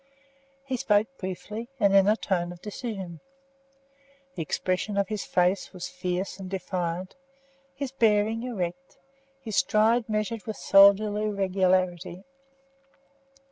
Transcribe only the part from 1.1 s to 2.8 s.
briefly, and in a tone of